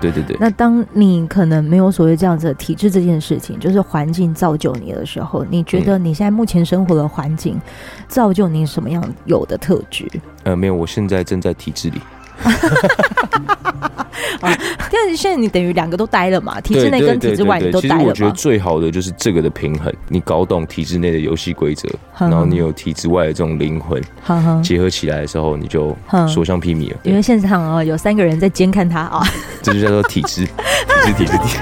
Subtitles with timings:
[0.00, 0.36] 对对对。
[0.38, 7.60] 那当你可能没有所谓这样子的体质这件事情，就是环境造就你的时候，你觉得你现在目前生活的环境
[8.08, 10.08] 造就你什么样有的特质？
[10.44, 12.00] 呃，没有，我现在正在体制里。
[14.40, 14.52] 啊，
[14.92, 18.00] 但是现在你等于两个都待了嘛，体制内跟体制外你都待了嘛。
[18.00, 21.88] 其实我觉得最好的就是这个的平衡，你搞懂体制内的游戏规则，
[22.18, 24.02] 然后你有体制外的这种灵魂，
[24.62, 25.96] 结合起来的时候，你就
[26.28, 26.96] 所向披靡了。
[27.02, 29.22] 因为现场啊有三个人在监看他啊，
[29.62, 31.58] 这就叫做体制，体制，体制，体制。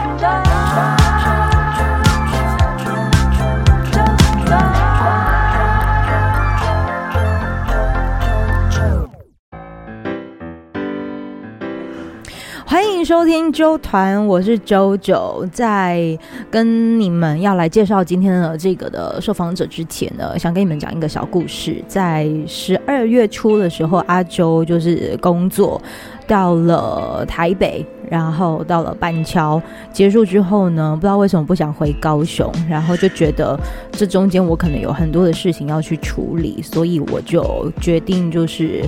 [13.05, 15.47] 收听周团，我是周周。
[15.53, 16.19] 在
[16.51, 21.85] 跟你们要来介绍今天的这个的受访者之前呢，想跟你们讲一个小故事。
[21.87, 25.81] 在十二月初的时候，阿周就是工作
[26.27, 29.61] 到了台北，然后到了板桥，
[29.93, 33.59] 结束之后呢，不知道为什么不想回高雄，然后就觉得
[33.93, 38.83] 这中间我可能有很多的事情要去处理，所以我就决定就是，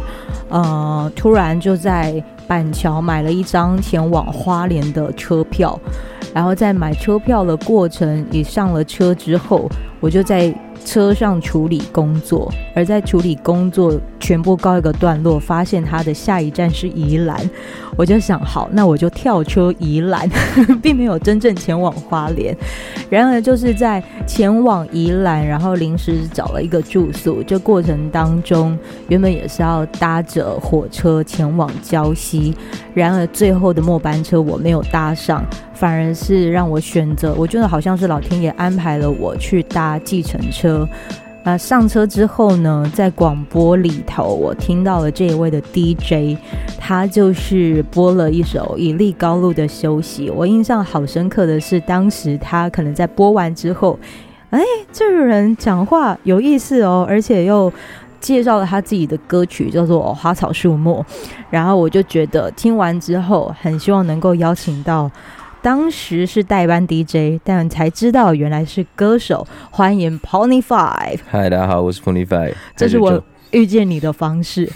[0.49, 2.23] 呃，突然就在。
[2.49, 5.77] 板桥买了一张前往花莲的车票，
[6.33, 10.55] 然后在买车票的过程，也上了车之后，我就在
[10.87, 17.37] 车上处理工作，而在处理工作全部告一个段落，发现他的下一站是宜兰，
[17.97, 20.31] 我就想好，那我就跳车宜兰，
[20.81, 22.57] 并没有真正前往花莲。
[23.11, 32.55] 然而就是在前往宜兰，然后临时找了一个住宿，这过程当中原本也是要搭着火车前往礁溪，
[32.95, 35.45] 然而最后的末班车我没有搭上，
[35.77, 40.89] 反而是让我选择，我觉得好像是老天爷安排了我去搭计程车。
[41.45, 46.37] 那上车之后呢，在广播里头，我听到了这一位的 DJ，
[46.77, 50.29] 他就是播了一首《以利高路的休息》。
[50.33, 53.97] 我印象好深刻的是，当时他可能在播完之后，
[54.51, 54.61] 哎，
[54.91, 57.73] 这个人讲话有意思哦，而且又
[58.19, 61.05] 介绍了他自己的歌曲，叫做《花草树木》。
[61.49, 65.09] 然后我就觉得听完之后，很希望能够邀请到。
[65.67, 69.45] 当时是代班 DJ，但才知道原来是歌手。
[69.69, 71.19] 欢迎 Pony Five。
[71.29, 72.55] 嗨，大家好，我是 Pony Five。
[72.77, 74.71] 这是我遇见你的方式。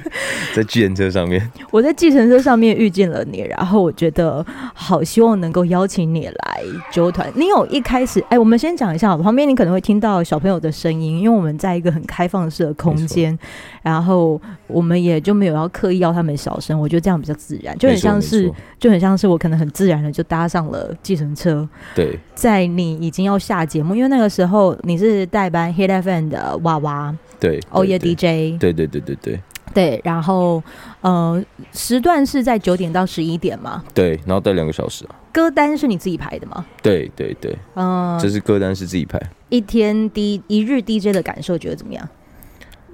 [0.54, 6.62] 在计程车上面，我在计程车上面遇见了你，然后我觉得好希望能够邀请你来
[6.92, 7.30] 纠团。
[7.34, 13.36] 你有一开始，哎，我们先讲一下，旁边你可能会听到小朋友的声音，因为我们在一个很开放式的空间，
[13.82, 21.68] 然后我们也就没有要刻意要他们小声，我觉得这样比较自然，就很像是就很像是我可能很自然的就搭上了计程车。
[21.94, 29.40] 对，在你已经要下节目，因为那个时候你是代班 Hit FM 的娃娃，对，欧耶 DJ，对对对对对。
[29.76, 30.62] 对，然后，
[31.02, 31.44] 呃，
[31.74, 33.84] 时段是在九点到十一点嘛？
[33.92, 35.14] 对，然后待两个小时啊。
[35.30, 36.64] 歌单是你自己排的吗？
[36.82, 39.20] 对对对，嗯，这是歌单是自己排。
[39.50, 42.08] 一天 D 一日 DJ 的感受觉得怎么样？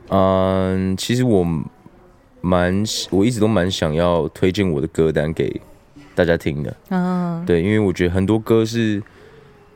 [0.09, 1.47] 嗯，其实我
[2.41, 5.61] 蛮，我一直都蛮想要推荐我的歌单给
[6.17, 6.77] 大家听的。
[6.89, 9.01] 嗯，对，因为我觉得很多歌是。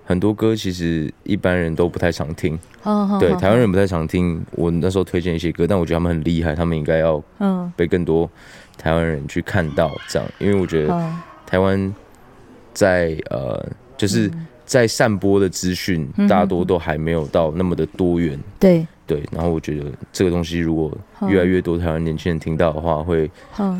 [0.09, 4.41] 很多歌其实一般人都不太常听，oh, oh, 对，台湾人不太常听。
[4.53, 7.21] 我那时候推荐一些歌，但我觉得他们很厉害，他们应该要
[7.75, 8.31] 被更多
[8.79, 9.91] 台湾人去看到。
[10.09, 11.13] 这样，因为我觉得
[11.45, 11.93] 台湾
[12.73, 14.31] 在呃，就是
[14.65, 18.39] 在散播的资讯大多都还没有到那么的多元。
[18.61, 20.97] 对对，然后我觉得这个东西如果
[21.29, 23.29] 越来越多台湾年轻人听到的话，会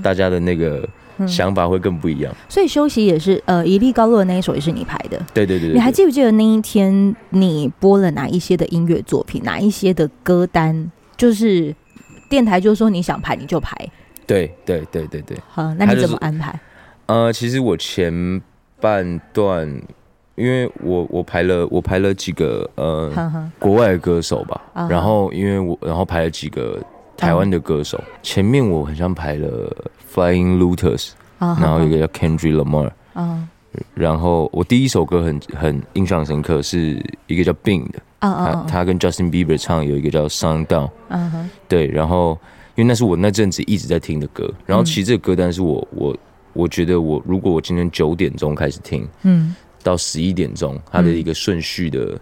[0.03, 0.89] 大家的那个。
[1.27, 5.75] 想法会更不一样，嗯、所以休息也是呃，一粒高落的那一首也是你排的，对对对，对。
[5.75, 10.91] 你还记不记得那一天你播了哪一些的音乐作品，哪一些的歌单？
[11.17, 11.73] 就是
[12.29, 13.75] 电台就说你想排你就排，
[14.27, 15.39] 对对对对对。
[15.49, 16.51] 好，那你怎么安排？
[16.53, 16.61] 就是、
[17.07, 18.43] 呃，其实我前
[18.81, 19.67] 半段，
[20.35, 23.11] 因为我我排了我排了几个呃
[23.59, 26.83] 国外的歌手吧，啊、然后因为我然后排了几个。
[27.17, 29.75] 台湾的歌手，前面我很像排了
[30.13, 32.91] Flying Lotus，然后一个叫 Kendrick Lamar，
[33.95, 40.91] 然后我第一首歌很很印象深刻，是一个叫 Bing 的，他他跟 Justin Bieber 唱有一个叫 Sundown，
[41.69, 42.39] 对，然后
[42.75, 46.17] 因为那是我那阵子一直在听的歌，然后其实这个歌单是我我
[46.53, 52.19] 我觉得我如果我今天九点钟开始听，嗯，到十一点钟，它的一个顺序的。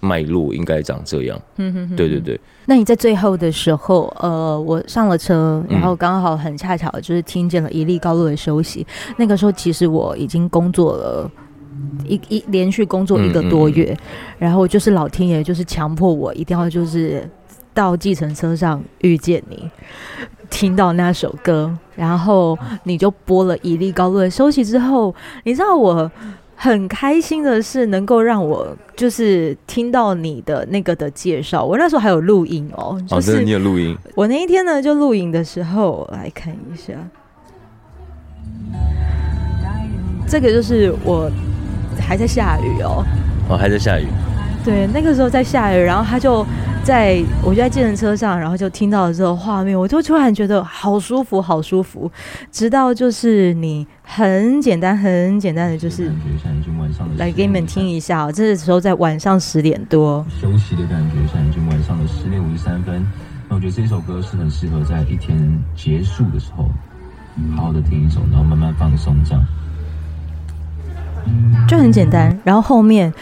[0.00, 2.38] 脉络应该长这样，嗯哼哼，对对对。
[2.66, 8.86] 那你在最后的时候，呃，我上了车，然后刚好很恰巧就是听见了一粒高路的休息。
[9.08, 11.30] 嗯、那个时候其实我已经工作了
[12.04, 17.28] 一一连续工作一个多月，嗯嗯嗯，然后就是老天爷就是强迫我一定要就是
[17.72, 19.70] 到计程车上遇见你。
[20.48, 24.24] 听到那首歌，然后你就播了《一粒高落》。
[24.30, 25.12] 休息之后，
[25.42, 26.10] 你知道我
[26.56, 31.62] 很开心的是，能够让我就是听到你的那个的介绍。
[31.62, 33.96] 我那时候还有录音哦，就是你有录音。
[34.14, 36.94] 我那一天呢，就录影的时候来看一下，
[40.26, 41.30] 这个就是我
[42.00, 43.04] 还在下雨哦，
[43.50, 44.06] 哦，还在下雨。
[44.64, 46.44] 对，那个时候在下雨，然后他就
[46.86, 52.08] 在我就在计程车上，然后就听到了这个画面，我就突然觉得好舒服，好舒服。
[52.52, 56.12] 直到就是你很简单、很简单的，就是
[57.16, 58.30] 来给你们听一下哦。
[58.30, 63.04] 这个时候在晚上十点多，休息的感觉，现在已经晚上的十点五十三分。
[63.48, 65.36] 那我觉得这首歌是很适合在一天
[65.74, 66.70] 结束的时候，
[67.56, 69.44] 好好的听一首，然后慢慢放松，这样
[71.66, 72.38] 就很简单。
[72.44, 73.12] 然后后面。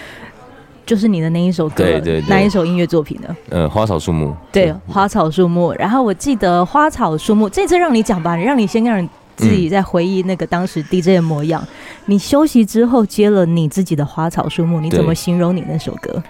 [0.86, 3.36] 就是你的那一首歌，对对对，哪一首音乐作品呢？
[3.48, 4.36] 呃，花草树木。
[4.52, 5.72] 对，花草树木。
[5.78, 11.62] 然后我记得花草树木，这次让你讲吧，让你先让你自己在回忆那个当时 DJ 的模样。
[11.62, 11.68] 嗯、
[12.06, 16.22] 你休息之后接了你自己的花草树木，你怎么形容你那首歌？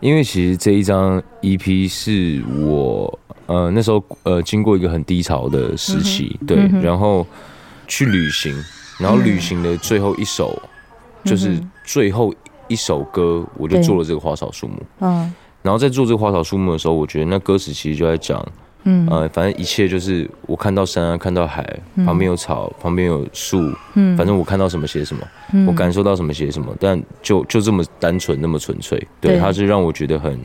[0.00, 7.26] 因为其实这一张 EP 是我呃那时候呃经过一个很低潮的时期，嗯、对、嗯，然后
[7.86, 8.54] 去旅行，
[8.98, 10.60] 然后旅行的最后一首、
[11.24, 12.32] 嗯、就是最后。
[12.72, 14.82] 一首歌，我就做了这个花草树木。
[15.00, 15.30] 嗯，
[15.60, 18.42] 然后在做这个花草树木的时候，我觉得那歌词其实就在讲，
[18.84, 21.62] 嗯，呃，反正一切就是我看到山啊，看到海，
[21.96, 25.22] 嗯、旁边有草，旁边有树，嗯，反正我看到什么写什么、
[25.52, 30.40] 嗯，我感受到什么写什么，但就就这么单纯，那么纯粹，对，它是让我觉得很，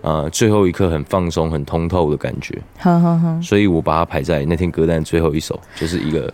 [0.00, 2.60] 呃，最后一刻很放松、很通透的感觉。
[2.78, 6.32] 好好好，所以我把它排在那天歌单最后一首，就是一个。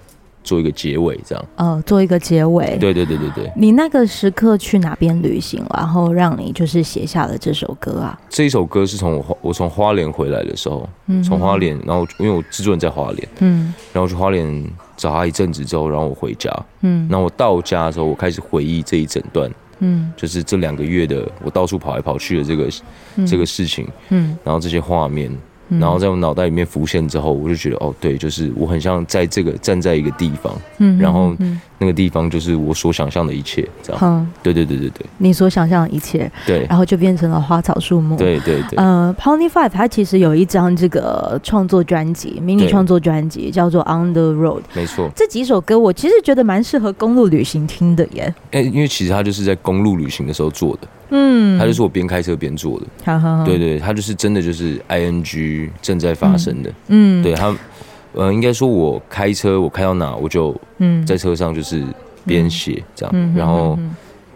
[0.49, 1.45] 做一个结尾，这样。
[1.57, 2.79] 呃，做一个结尾。
[2.81, 3.53] 对对对对对。
[3.55, 8.19] 你那个时刻去哪边旅行，然后让你就是写下了这首歌啊？
[8.31, 16.51] 这一首歌是从我我从花莲回来的时候，嗯，从花莲，然后因为我制作人在花莲，嗯，然后去花莲找他一阵子之后，然后我回家，
[16.81, 19.51] 嗯，那我到家的时候，我开始回忆这一整段，
[19.81, 22.71] 嗯，就是这两个月的我到处跑来跑去的这个、
[23.17, 25.31] 嗯、这个事情，嗯，然后这些画面。
[25.69, 31.37] 然后在我脑袋里面浮现之后，我就觉得哦，对，就是我很像在这个站在一个地方，嗯，然后
[31.79, 38.39] 那个地方就是我所想象的一切，这样，嗯，对对对对对，你所想象的一切，对，然后就变成了花草树木，对。
[38.39, 50.89] 对对，呃，Pony Five 它其实有一张这个创作专辑，迷你创作专辑叫做 On the Road，没错，这几首歌我其实觉得蛮适合公路旅行听的耶，哎，因为其实它就是在公路旅行的时候做的。
[51.11, 57.55] 嗯，他就是我边开车边做的，好好好，对对，他就是真的就是 ing 正在发生的，嗯，对他，
[58.13, 61.05] 呃，应该说我开车，我开到哪我就嗯。
[61.07, 61.83] 在车上就是
[62.27, 63.79] 边写这样，嗯，然后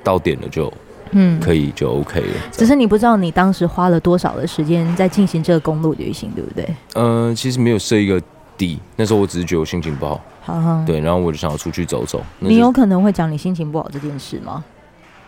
[0.03, 0.73] 到点了就
[1.11, 1.39] 嗯。
[1.41, 2.35] 可以就 OK 了。
[2.51, 6.67] 只是你不知道你当时花了多少的时间在进行这个公路旅行，对不对？
[6.95, 8.21] 呃，其实没有设一个
[8.57, 12.23] 底，那时候我只是觉得我心情不好，好好，对，然后我就想要出去走走。
[12.39, 14.65] 你有可能会讲你心情不好这件事吗？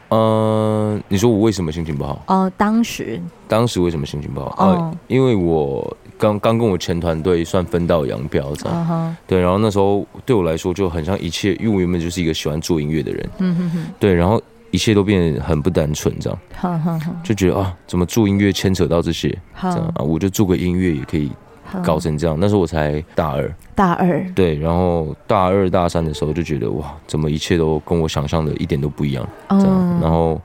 [0.08, 2.22] 呃，你说我为什么心情不好？
[2.26, 4.46] 哦、呃，当时，当时为什么心情不好？
[4.58, 9.14] 哦、呃，因为我刚刚跟我前团队算分道扬镳，这样、uh-huh.
[9.26, 9.40] 对。
[9.40, 14.14] 然后那时候对我来说就很像一切，因为我原本就是一个喜欢做音乐的人，嗯哼哼，对。
[14.14, 14.40] 然后
[14.70, 17.00] 一切都变得很不单纯，这样， uh-huh.
[17.22, 19.28] 就觉得啊，怎么做音乐牵扯到这些
[19.58, 19.72] ，uh-huh.
[19.72, 21.30] 这样啊，我就做个音乐也可以。
[21.82, 24.24] 搞成这样，那时候我才大二，大二。
[24.34, 30.40] 对，然后大二大三的时候就觉得哇，怎么一切都跟我想象的一点都不一样，这样，嗯、然后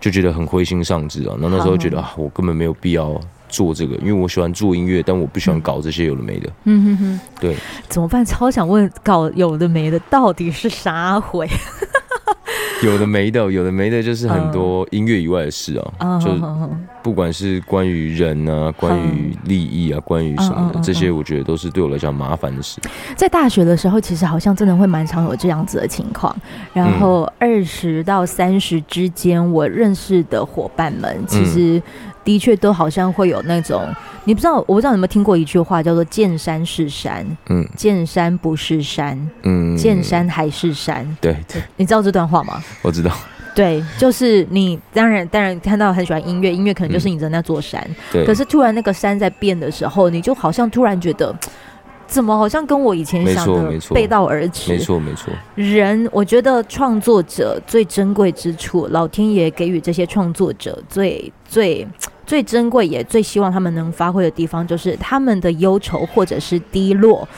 [0.00, 1.34] 就觉得很灰心丧志啊。
[1.40, 6.50] 然后那时候觉得啊，我根本没有必要做这个，因为我喜欢做音乐，但我不喜欢搞这些有的没的。
[6.64, 6.84] 嗯。
[6.84, 7.56] 哼哼，对，
[7.88, 8.24] 怎么办？
[8.24, 11.48] 超想问，搞有的没的到底是啥回？
[12.82, 16.30] 有的没的，有的没的，就是很多音乐以外的事啊，uh, 就
[17.02, 22.80] 不管是关于人啊，uh, 关于利益啊，uh, 关于什么的，uh, 这些我觉得都是对我来讲麻烦的事。
[23.16, 26.34] 在大学的时候，其实好像真的会蛮常有这样子的情况。
[26.72, 31.82] 然后二十到三十之间，我认识的伙伴们，其实
[32.22, 33.82] 的确都好像会有那种。
[34.24, 42.62] 你不知道，我不知道你有没有听过一句话，叫做“见山是山，嗯，见山不是山，嗯，见山还是山。”对，对，你知道这段话吗？
[42.82, 43.10] 我知道。
[43.54, 47.84] 对，就是你当然当然看到很喜欢音乐，音乐可能就是你的那座山。
[48.12, 48.24] 对。
[48.24, 51.34] 可是突然那个山在变的时候，你就好像突然觉得，
[52.06, 54.72] 怎么好像跟我以前想的背道而驰？
[54.72, 55.32] 没错，没错。
[55.54, 61.86] 人，我觉得创作者最珍贵之处，老天爷给予这些创作者最最。
[62.26, 67.28] 最珍贵也最希望他们能发挥的地方，就是他们的忧愁或者是低落，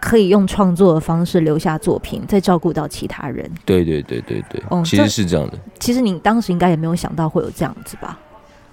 [0.00, 3.50] 可以用创作的方式留下作品，再照顾到其他人。
[3.64, 5.58] 对对对对对，嗯，其实是这样的。
[5.78, 8.18] 其实你当时应该也没有想到会有这样子吧？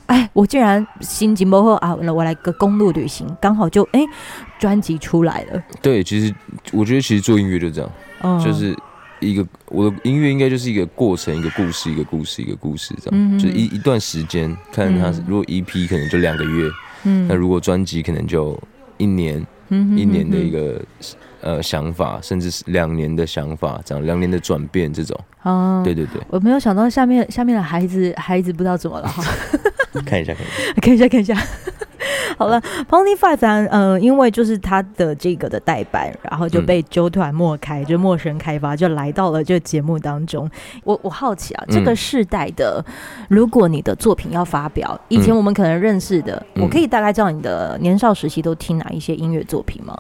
[0.08, 4.02] 哎，我竟然心情不好啊，我来个公路旅行，刚好就哎
[4.60, 5.64] 专辑出来了。
[5.82, 6.34] 对，其实
[6.74, 7.90] 我觉得其实做音乐就这样，
[8.22, 8.78] 嗯、就是
[9.22, 16.70] 一个我的音乐应该就是一个过程，一个故事，一个故事，一个故事这样，嗯、就一一段时间，看它如果 EP 可能就两个月，
[17.06, 18.60] 嗯，那如果专辑可能就
[18.98, 19.48] 一年，嗯，
[19.98, 20.82] 一年的一个。
[21.46, 29.22] 呃，想法，甚至是两年的想法，这样两年的转变，这种，哦，对对对，我没有想到下面下面的孩子，孩子不知道怎么了哈，
[30.08, 30.34] 看一下，
[30.82, 31.48] 看一下，看一下，看一下。
[32.38, 40.50] 好了，Pony Five 呃，因为就是他的这个的代班，然后就被啾团莫开，嗯、就陌生开发，就来到了这个节目当中。
[40.84, 42.94] 我我好奇啊，这个世代的，嗯、
[43.30, 49.98] 如果你的作品要发表，以前我们可能认识的，嗯、我可以大概知道你的年少时期都听哪一些音乐作品吗？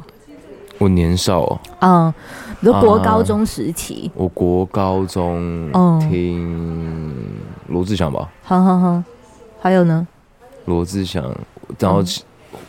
[0.79, 2.13] 我年少哦，嗯，
[2.59, 5.71] 比如国高中时期，我国高中
[6.09, 7.13] 听
[7.67, 9.03] 罗志祥吧，好好好，
[9.61, 10.05] 还有呢？
[10.65, 11.23] 罗志祥，
[11.79, 12.03] 然后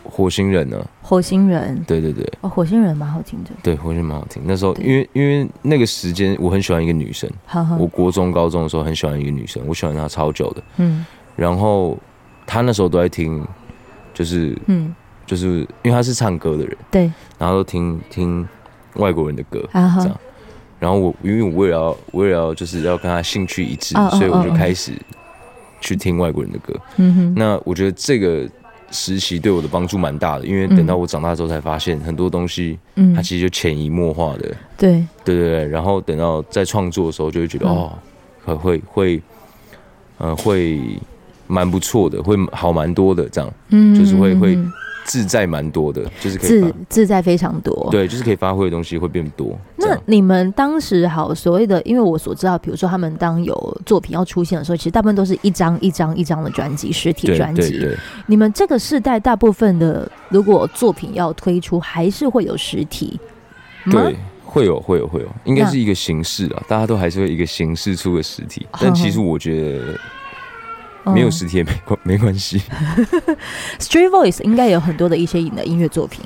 [0.03, 0.77] 火星人呢？
[1.03, 4.43] 火星人，对对对，哦，火星人蛮好听的，对，火星人蛮好听。
[4.47, 7.31] 那时候因为因为那个时间我很喜欢一个女生，
[7.79, 11.05] 我国中高中的时候很喜欢一个女生，我喜欢她超久的，嗯，
[11.37, 11.99] 然后
[12.47, 13.47] 她那时候都在听，
[14.13, 14.95] 就是嗯。
[15.27, 18.47] 就是因为她是唱歌的人，对，然后都听听
[18.97, 20.21] 外国人的歌，这样。
[20.79, 24.93] 然后我因为我为了要为了要就是要跟他兴趣一致，所以我就开始
[25.81, 26.79] 去听外国人的歌。
[26.99, 27.35] 嗯哼。
[27.35, 28.47] 那我觉得这个
[28.95, 34.55] 时期对我的帮助蛮大的，因为等到我长大之后才发现很多东西，嗯它其实就潜移默化的。
[34.79, 35.67] 对对对对。
[35.67, 37.93] 然后等到在创作的时候，就会觉得哦，
[38.45, 39.23] 会会会，
[40.19, 40.81] 呃，会
[41.49, 43.53] 蛮不错的，会好蛮多的，这样。
[43.71, 43.95] 嗯。
[43.95, 44.57] 就是会会。
[45.05, 49.57] 自在蛮多的，就是可以自自在非常多，对，就是可以发挥的东西会变多。
[49.77, 57.87] 那你们当时好所谓的，因为我所知道，比如说他们当有作品要出现的时候，其实大部分都是一张一张一张的专辑，实体专辑。
[58.27, 63.21] 你们这个世代大部分的，如果作品要推出，还是会有实体？
[63.91, 68.67] 对，会有，会有，会有，应该是一个形式啊，大家都还是会一个形式出个实体。
[68.81, 69.99] 但其实我觉得。
[71.13, 72.63] 没有实体也没关没关系。
[73.79, 76.25] Street Voice 应该有很多的一些你的音乐作品。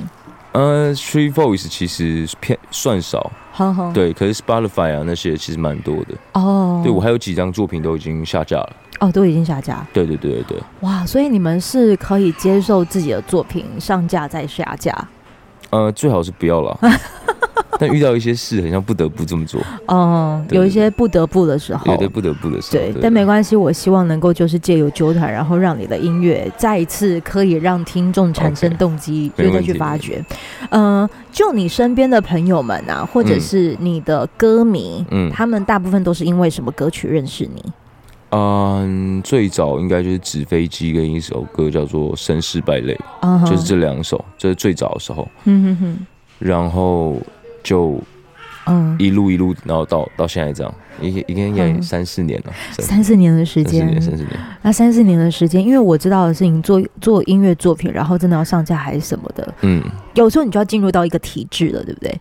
[0.53, 3.31] 呃，Street Voice 其实偏算少，
[3.93, 6.15] 对，可是 Spotify 啊那些其实蛮多的。
[6.33, 8.77] 哦，对我还有几张作品都已经下架了。
[9.01, 9.87] 哦，都已经下架。
[9.93, 10.59] 对对对对对。
[10.81, 14.93] 哇，所以你们是可以接受自己的作品上架再下架？
[15.71, 16.79] 呃，最好是不要了。
[17.81, 19.61] 但遇到一些事，很像不得不这么做。
[19.87, 22.85] 嗯，有一些不得不的时候，有的不得不的时候。
[22.85, 30.25] 对，但没关系，我希望能够就是借由纠团，然后让你的音乐再一次可以让听众产生动机，就再去发掘。
[30.71, 37.65] 嗯，就你身边的朋友们啊，或者是你的歌迷，嗯，他们大部分都是因为什么歌曲认识你？
[38.31, 42.99] 嗯，最早应该就是纸飞机跟一首歌叫做《绅士败类》，
[43.49, 45.27] 就是这两首，这是最早的时候。
[45.45, 46.07] 嗯哼哼，
[46.41, 47.17] 然后。
[47.63, 48.01] 就，
[48.67, 53.35] 嗯，一路一路，然后到到现在这样，已经已经也三四年了，三四年。
[53.35, 54.41] 的时间，三四年，三四年。
[54.63, 59.83] 那三四年的时间，因为我知道的是你做做音乐作品，然后真的要上架还是什么的，嗯，
[60.15, 62.21] 有时候你就要进入到一个体制了，对不对？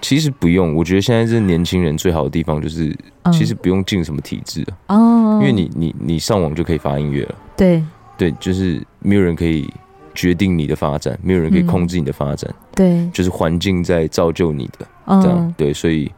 [0.00, 2.96] 其实不用，我觉得现在这年轻人最好的地方就是，
[3.32, 7.82] 其实不用进什么体制哦，因为你你你上网就可以发音乐了，对。
[8.18, 9.68] 对，就是没有人可以。
[10.14, 12.50] 决定你的发展，没有人可以控制你的发展。
[12.76, 16.10] 嗯、对，就是环境在造就你的，嗯、这样对，所以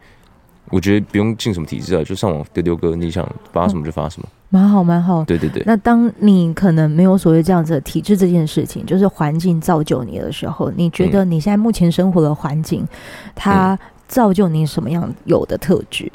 [0.69, 5.23] 我觉得不用进什么体制啊，就上网丢丢歌，你想发什么就发什么，蛮、嗯、好蛮好。
[5.23, 5.63] 对对对。
[5.65, 12.87] 那当你可能没有所谓这样子的体制这件事情，就是环境造就你的时候，你觉得你现在目前生活的环境，嗯、
[13.35, 16.11] 它造就你什么样有的特质？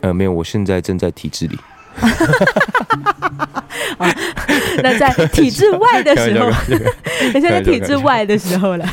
[0.00, 1.58] 呃，没有，我现在正在体制里。
[3.98, 4.08] 啊，
[4.82, 6.48] 那在体制外的时候，
[7.34, 8.86] 你现在体制外的时候了。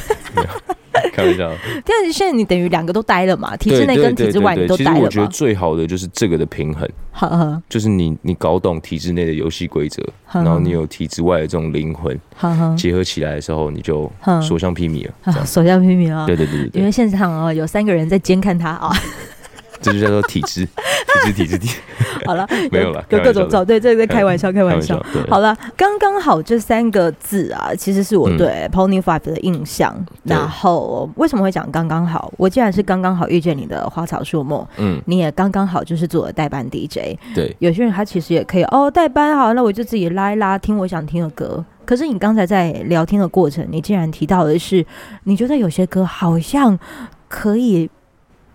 [1.11, 1.51] 开玩笑，
[1.85, 3.55] 但是现在你等于两个都待了嘛？
[3.57, 4.93] 体制内跟体制外你都待了。
[4.93, 12.17] 其实我觉得最好的就是这个的平衡，就是你你搞懂体制内的游戏规则，然后你有体制外的这种灵魂，
[12.77, 14.11] 结合起来的时候，你就
[14.41, 15.45] 所向披靡了。
[15.45, 16.25] 所向披靡啊！
[16.25, 18.91] 对对对对，因为现场啊有三个人在监看他啊。
[19.81, 20.65] 这就叫做体制，
[21.25, 21.69] 体制，体制，体。
[22.25, 25.01] 好了，没有了，有各种找，对，这个在开玩笑，开玩笑。
[25.29, 29.95] 好了，刚刚好这三个字啊，其实是我对 Pony Five 的印象。
[30.23, 32.31] 然后为什么会讲刚刚好？
[32.37, 37.17] 我既然是刚刚好遇见你的花草树木，嗯，你也刚刚好就是做了代班 DJ。
[37.33, 41.63] 对，有些人他其实也可以哦，代班好，那我就自己拉一拉，听我想听的歌。
[41.85, 44.85] 可是你刚才在聊天的过程，你竟然提到的是，
[45.23, 46.77] 你觉得有些歌好像
[47.29, 47.89] 可以。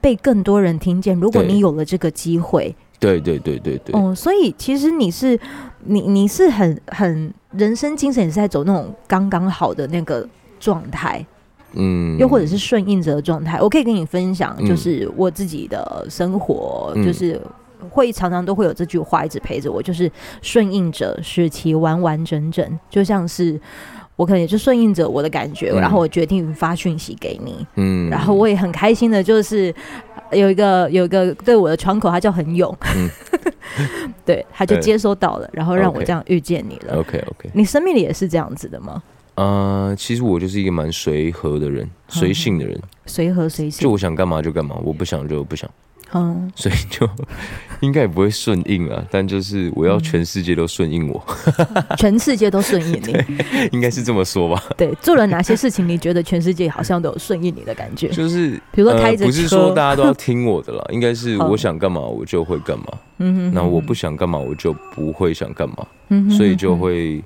[0.03, 1.19] 被更多人听见。
[1.19, 3.99] 如果你有了这个机会，对对对对对。
[3.99, 5.39] 哦，所以其实你是
[5.85, 10.29] 你你是很很人生精神也是在走那种刚刚好的那个
[10.61, 11.25] 状态，
[11.73, 13.59] 嗯，又或者是顺应着的状态。
[13.63, 17.41] 我可以跟你分享，就是我自己的生活，嗯、就是
[17.89, 20.11] 会常常都会有这句话一直陪着我，就是
[20.43, 23.61] 顺应着使其完完整整，就像是。
[24.23, 29.75] 我可能也就顺应着我的感觉，嗯、然后我决定发讯息给你，嗯，然后我也很开心的，就是
[30.31, 33.11] 有一个有一个对我的窗口，他叫很勇，嗯、
[34.25, 37.01] 对，他就接收到了，然后让我这样遇见你了。
[37.01, 39.03] OK OK，你生命里也是这样子的吗？
[39.35, 45.69] 呃，其实我就是一个蛮随和的人，随性的人，随和随性，就我想干嘛就干嘛，我不想就不想。
[46.15, 47.09] 嗯，所以就
[47.81, 51.25] 应该也不会顺应啊，但就是我要全世界都顺应我，
[51.97, 53.17] 全世界都顺应你，
[53.73, 54.63] 应该是这么说吧？
[54.77, 58.09] 对，做了哪些事情，你觉得全世界好像都有顺应你的感觉？
[58.09, 62.87] 就是 比如说开着车，不是说大家都要听我的啦，应该是我想干嘛我就会干嘛，
[63.19, 67.23] 嗯哼，那我不想干嘛我就不会想干嘛，嗯，所以就会。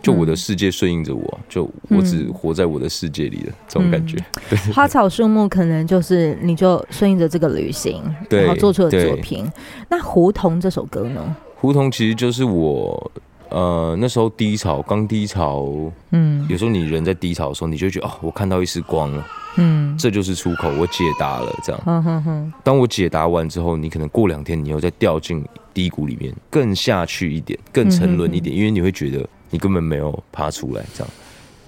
[0.00, 4.16] 就我的世界顺应着我，就我只活在我的世界里的这种感觉。
[4.48, 9.44] 对，花草树木可能就是你就顺应着这个旅行，然后做出了作品。
[9.88, 11.36] 那胡同这首歌呢？
[11.56, 13.10] 胡同其实就是我
[13.48, 15.68] 呃那时候低潮，刚低潮，
[16.12, 19.26] 嗯，有时候你人在低潮的时候，你就觉得哦，我看到一丝光了，
[19.56, 21.82] 嗯，这就是出口，我解答了，这样。
[21.86, 22.52] 嗯哼哼。
[22.62, 29.28] 当我解答完之后，你可能过两天，你又再掉进低谷里面，更下去一点，更沉沦一点，因为你会觉得。
[29.50, 31.12] 你根本没有爬出来，这样。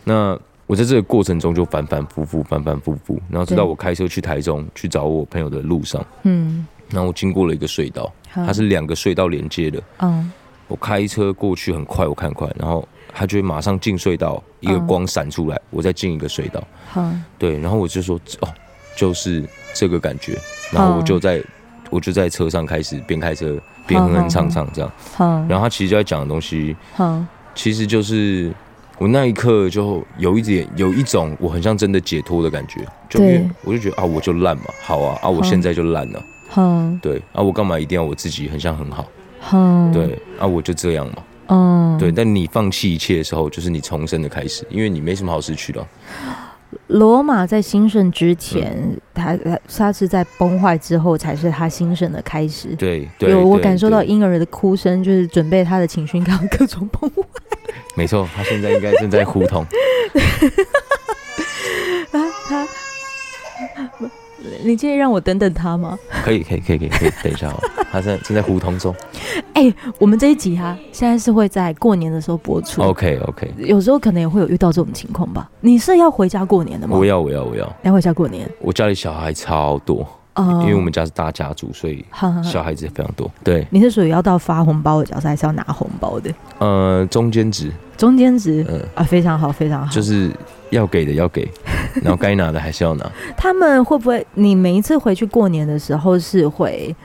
[0.04, 10.32] 那我在这个过程中就反反复复，反反复复，然后直到我开车去台中去找我朋友的路上，嗯，然后我经过了一个隧道，它是两个隧道连接的，嗯，
[10.68, 16.62] 我开车过去很快，我看快，然后它就会马上进隧道，一个光闪出来，我再进一个隧道，
[16.94, 18.49] 嗯，对，然后我就说哦，
[18.96, 19.44] 就是
[19.75, 20.38] 这个感觉，
[20.72, 21.42] 然后我就在
[21.90, 23.58] 我就在车上开始边开车
[23.88, 24.92] 边哼哼唱唱这样，
[25.49, 26.76] 然后他其实就在讲的东西，
[27.54, 28.52] 其实就是
[28.99, 36.23] 我那一刻就有一点有一种我很像真的解脱的感觉，就因为我就觉得啊，我就烂嘛，好啊啊，我现在就烂了，
[36.57, 39.06] 嗯，对啊，我干嘛一定要我自己很像很好，
[39.52, 45.86] 嗯，对啊，我就这样嘛，嗯，对，但你放弃一切的时候，就是你重生的开始，因为你没什么好失去的。
[46.89, 48.76] 罗马在兴盛之前，
[49.15, 52.75] 他、他他是在崩坏之后才是他兴盛的开始。
[52.76, 57.23] 对，对有我感受到婴儿的哭声，就是准备他的情绪要各种崩坏。
[57.95, 59.67] 没错，他现在应该正在胡同。
[62.11, 62.69] 他他。
[64.65, 65.99] 你介意让我等等他吗？
[66.25, 67.61] 可以，可以，可以，可以，可以等一下哦。
[67.93, 68.95] 他现在正在胡同中。
[69.60, 72.80] 哎、欸，我们这一集啊，现在是会在过年的时候播出。
[72.80, 73.52] OK，OK。
[73.58, 75.50] 有时候可能也会有遇到这种情况吧。
[75.60, 76.96] 你是要回家过年的吗？
[76.96, 77.70] 我要，我要，我要。
[77.82, 78.49] 要回家过年。
[78.58, 79.99] 我家里小孩超多，
[80.62, 82.02] 因为我们家是大家族，所以
[82.42, 83.30] 小孩子也非常多。
[83.44, 86.32] 对，你是属于要到发红包的角色，还是要拿红包的？
[86.58, 87.70] 呃，中间值。
[87.99, 89.92] 中间值，嗯啊，非常好，非常好。
[89.92, 90.30] 就是
[90.70, 91.46] 要给的要给。
[92.02, 93.06] 然后该拿的还是要拿。
[93.36, 94.26] 他们会不会？
[94.32, 96.96] 你每一次回去过年的时候是会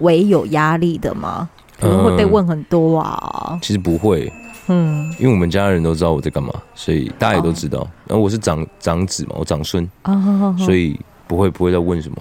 [0.00, 1.48] 唯有压力的吗？
[1.80, 3.58] 可能会被问很多啊、嗯。
[3.62, 4.32] 其实不会，
[4.68, 7.78] 嗯，因为我们家人都知道我在干嘛，所以大家也都知道。
[8.06, 12.16] 然后我是长长子嘛，我长孙啊，所以不会不会再问什么。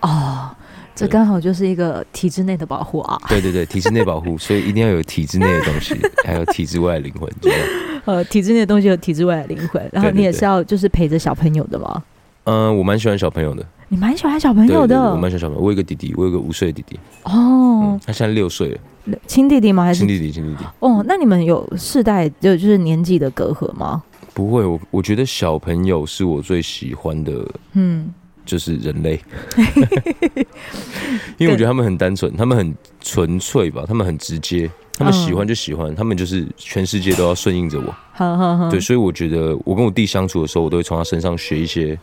[0.00, 0.50] 哦，
[0.94, 3.20] 这刚好就是一个体制内的保护啊。
[3.28, 5.94] 对对对，体制内保护， 所以一定要有体制内的东西，
[6.24, 7.28] 还有体制外的灵魂。
[8.04, 12.02] 呃，体制内的东西有体制外的灵魂，然后你也是要就是陪着小朋友的吗？
[12.44, 13.64] 嗯，我蛮喜欢小朋友的。
[13.92, 14.98] 你蛮喜欢小朋友的？
[15.12, 15.62] 我蛮喜欢小朋友。
[15.62, 17.00] 我有个弟弟，我有个五岁的弟弟。
[17.24, 18.78] 哦，他现在六岁了。
[19.26, 19.84] 亲弟弟吗？
[19.84, 20.32] 还是亲弟弟？
[20.32, 20.64] 亲弟弟。
[20.78, 24.02] 哦，那你们有世代就就是年纪的隔阂吗？
[24.32, 27.46] 不会，我我觉得小朋友是我最喜欢的。
[27.74, 28.10] 嗯。
[28.44, 29.20] 就是人类，
[31.38, 37.94] 因为我觉得他们很单纯，他们很纯粹吧，他们很直接，他们喜欢就喜欢，他们就是全世界都要顺应着我。
[38.12, 41.98] 好好好，对，所以我觉得我跟我弟相处的时候，我都会从他身上学一些，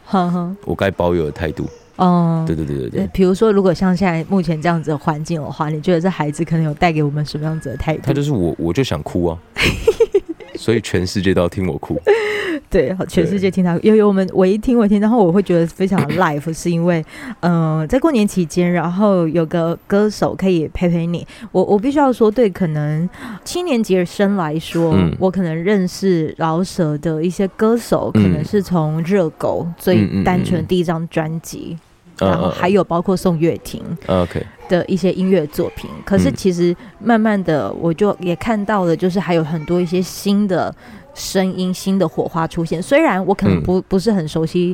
[0.65, 1.69] 我该保有的态度。
[1.97, 3.07] 哦，对对对对对。
[3.13, 8.01] 比如说，如果像现在目前这样子的环境的话，你觉得这孩子可能有带给我们什么样子的态度？
[8.05, 9.37] 他就是我，我就想哭啊。
[10.59, 11.97] 所以全世界都要听我哭，
[12.69, 17.03] 对，全世界听他，因为我们我一听我听，然后我会觉得非常的 life，是因为，
[17.39, 21.25] 嗯、呃，在过年期间，然后有个歌手可以陪陪你。
[21.53, 23.09] 我我必须要说，对，可能
[23.45, 31.77] 七年级生来说，嗯、我可能认识饶舌的一些歌手，可能是从热狗最单纯的第一张专辑。
[32.19, 35.89] 然后还有包括宋岳庭，OK 的一些音乐作品。
[36.05, 40.73] 可是其实慢慢的，我就也看到了，就是还有很多一些新的
[41.13, 42.81] 声音、新的火花出现。
[42.81, 44.73] 虽然我可能不不是很熟悉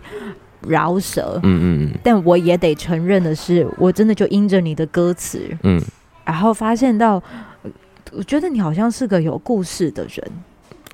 [0.67, 5.81] 饶舌，嗯嗯嗯，但我也得承认的是，我真的就因着你的歌词，嗯，
[6.23, 7.21] 然后发现到，
[8.12, 10.31] 我觉得你好像是个有故事的人。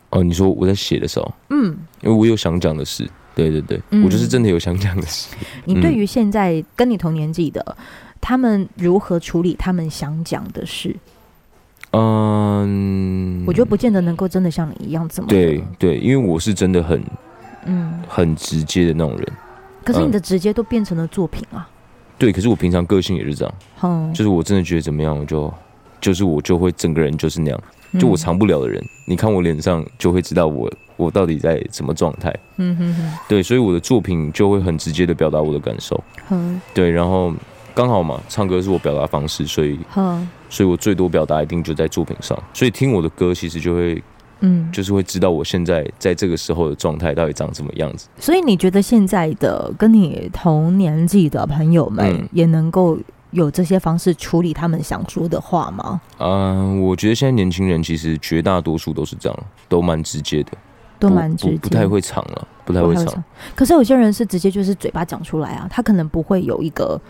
[0.09, 3.09] 哦，你说我在写的时候，嗯，因为我有想讲的事，
[3.41, 5.35] 对对对，嗯、我就是真的有想讲的事。
[5.65, 7.75] 你对于现在跟你同年纪的、嗯、
[8.19, 10.95] 他们如何处理他们想讲的事？
[11.91, 17.03] 嗯，我觉得不见得能够真的像你一样这么对对，因为我是真的很
[17.65, 19.27] 嗯很直接的那种人。
[19.83, 21.67] 可是你的直接都变成了作品啊。
[21.67, 21.73] 嗯、
[22.17, 25.53] 对，可是我平常个性也是这样，嗯，就是我真的觉得怎么样，我就
[25.99, 27.63] 就是我就会整个人就是那样。
[27.99, 30.71] 就我藏不了的人，嗯、你看我脸上就会知道我
[31.03, 32.33] 我到底在什么状态。
[32.57, 36.01] 嗯哼哼，对，所以我的作品就会很直接的表达我的感受。
[36.29, 37.33] 嗯，对，然后
[37.73, 42.37] 刚好嘛，唱歌是我表达方式，所以，嗯，所以我最多表达一定就在作品上。
[42.53, 44.03] 所以听我的歌，其实就会，
[44.41, 48.07] 嗯，就是会知道我现在在这个时候的状态到底长什么样子。
[48.17, 52.97] 所以你觉得现在的跟你同年纪的朋友们也能够？
[53.33, 56.01] 有这些方式处理他们想说的话吗？
[56.17, 60.51] 嗯、呃，我觉得现在年轻人其实绝大多数都是这样，都蛮直接的，
[61.01, 63.23] 都蛮直接不，不太会唱了，不太会唱。
[63.55, 67.01] 可是有些人是直接就是嘴巴讲出来啊，他可能不会有一个，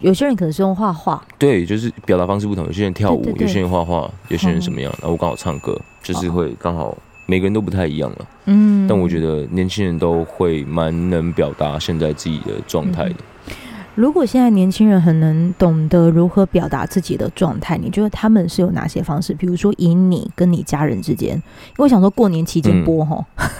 [0.00, 2.66] 有些人可能是用画画，对，就是表达方式不同。
[2.66, 4.92] 有些人跳舞，有些人画画，有些人什么样。
[5.00, 8.28] 然后我刚好唱歌，就是会刚好每个人都不太一样了。
[8.44, 13.14] 嗯，但我觉得年轻人都会蛮能表达现在自己的状态的。
[13.14, 13.54] 嗯
[13.98, 19.34] 如果现在年轻人很能懂得如何表达自己的状态，你觉得他们是有哪些方式？
[19.34, 23.50] 比如说，以你跟你家人之间，因为我想说过年期间播哈，嗯、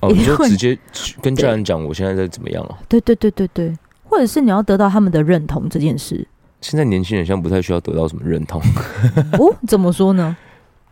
[0.00, 0.76] 哦， 你就直接
[1.22, 2.76] 跟家人讲我现在在怎么样啊？
[2.88, 6.26] 对对对对对，或者是你要得到他们的认同这件事。
[6.60, 8.60] 现在年轻人像不太需要得到什么认同
[9.38, 9.54] 哦？
[9.68, 10.36] 怎么说呢？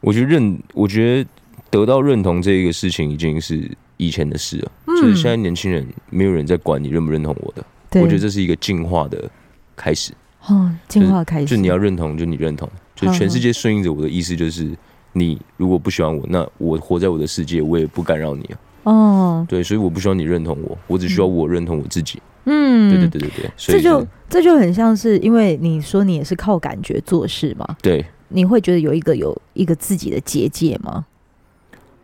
[0.00, 1.28] 我觉得认，我觉得
[1.70, 7.64] 得到认同这一个事情已经是以前的事了，嗯、就是现在年轻人没有人在管你认不认同我的。
[7.94, 9.30] 我觉得这是一个进化的
[9.76, 10.12] 开始，
[10.46, 14.70] 哦，进化开始，就你要认同，就你认同，就全世界顺应着我的意思，就是
[15.12, 18.58] 你如果不喜欢我，那我活在我的世界，我也不干扰你啊。
[18.84, 22.20] 哦，对，所以我不需要你认同我，我只需要我认同我自己。
[22.44, 31.04] 嗯，对对对对对，所以这就这就很像是，因为你说你也是靠感觉做事嘛，对，你会觉得有一个有一个自己的结界吗？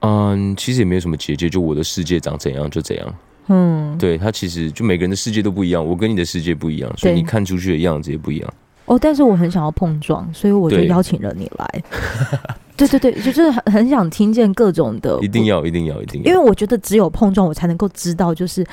[0.01, 3.15] 嗯，其实也没有什么结界，就我的世界长怎样就怎样。
[3.49, 8.55] 嗯，对，他其实就每个人的世界都不一样，我跟你的世界不一样，所以你看出去的样子也不一样。
[8.85, 11.83] 哦，但是我很想要碰撞，所以我就邀请了你来。
[12.79, 18.65] 对对对，就是很很想听见各种的，一定要一定要一定要，因为我觉得只有碰撞，我才能够知道，就是。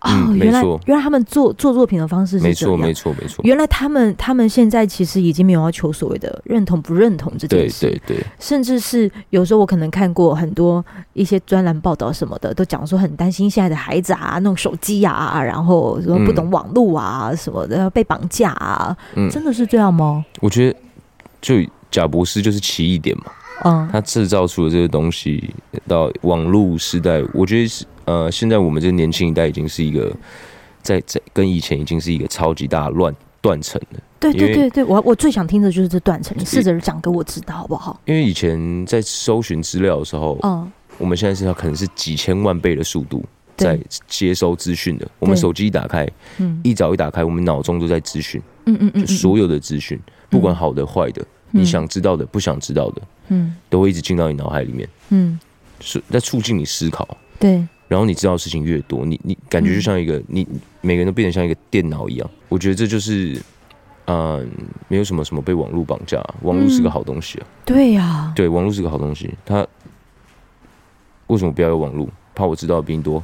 [0.00, 3.42] 哦，原来原来他们做做作品的方式是没错没错没错。
[3.42, 8.26] 原来他们他们现在其实已经没有要求所谓的认同不认同这件事，对对对。
[8.38, 20.22] 甚至是有时候我可能看过很多一些专栏报道什么的，都讲说很担心现在的孩子啊，弄手机啊，然后什么不懂网络啊什么的被绑架啊，嗯，真的是这样吗？
[20.40, 20.78] 我觉得
[21.40, 21.54] 就
[21.90, 23.32] 贾博士就是奇异点嘛，
[23.64, 25.52] 嗯，他制造出了这个东西
[25.88, 27.84] 到网络时代，我觉得是。
[28.06, 30.14] 呃，现在我们这个年轻一代已经是一个
[30.80, 34.00] 在在跟以前已经是一个超级大乱断层了。
[34.20, 38.00] 对对对对，我我最想听的就是这断层，你试着讲给我知道好不好？
[38.04, 43.24] 因为以前在搜寻资料的时候，嗯，我们现在是要可能是几千万倍的速度
[43.56, 45.08] 在接收资讯的。
[45.18, 49.98] 我们手机一打开，嗯，一早一打开，我们脑中都在资讯，嗯嗯嗯，所有的资讯，
[50.30, 55.38] 不管好的坏的，你想知道的，不想知道的，嗯，都会一直进到你脑海里面，嗯，
[55.80, 57.66] 是在促进你思考，对。
[57.88, 60.48] 然后你知道的事情越多，你你感觉就像一个、嗯、你
[60.80, 62.28] 每个人都变得像一个电脑一样。
[62.48, 63.40] 我觉得这就是，
[64.06, 64.44] 嗯，
[64.88, 67.46] 没有什么什么被网络绑架，网络是个好东西啊。
[67.46, 69.32] 嗯、对呀、啊，对，网络是个好东西。
[69.44, 69.64] 他
[71.28, 72.08] 为什么不要有网络？
[72.34, 73.22] 怕我知道的比你多。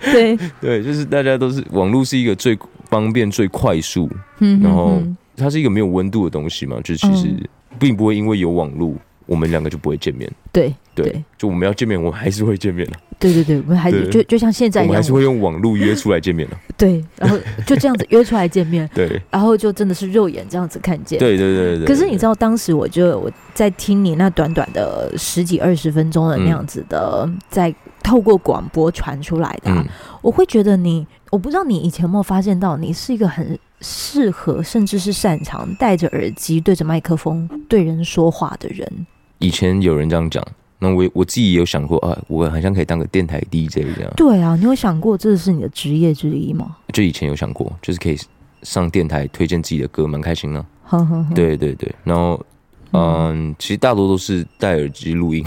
[0.00, 2.58] 对 对，就是大家都是网络是一个最
[2.90, 5.00] 方便、最快速，嗯、然后
[5.38, 8.94] 它是一个没有温度的东西嘛，就是其实并不会因为有网络。
[9.26, 10.26] 我们两个就不会见面。
[10.50, 12.94] 对对，就我们要见面，我们还是会见面的。
[13.18, 16.56] 对对对，我们还是就就像现在一样，我们还是会用网络约出来见面的。
[16.78, 18.88] 对，然后就这样子约出来见面。
[18.96, 21.18] 对，然后就真的是肉眼这样子看见。
[21.18, 21.84] 对对对对。
[21.86, 29.70] 可是你知道，当时我就我在听你那短短的十几二十分钟的那样子的，在透过广播传出来的，
[30.22, 39.06] 我会觉得你，我不知道你以前有没有发现到，你是一个很适合，甚至是擅长戴着耳机对着麦克风对人说话的人。
[39.38, 40.44] 以前有人这样讲，
[40.78, 44.12] 那我我自己也有想过啊，我好像可以当个电台 DJ 这样。
[44.16, 46.76] 对啊，你有想过这是你的职业之一吗？
[46.92, 48.18] 就以前有想过，就是可以
[48.62, 50.64] 上电台推荐自己的歌，蛮开心的。
[50.84, 51.26] 呵呵呵。
[51.34, 52.40] 对对对，然后
[52.92, 55.44] 嗯，其实大多都是戴耳机录音。